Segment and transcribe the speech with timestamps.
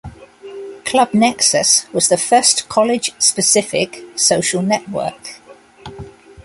[0.83, 5.39] Club Nexus was the first college-specific social network.